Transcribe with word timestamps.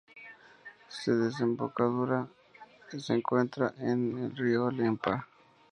Su 0.87 1.15
desembocadura 1.15 2.27
se 2.87 3.13
encuentra 3.13 3.71
en 3.77 4.17
el 4.17 4.35
río 4.35 4.71
Lempa. 4.71 5.27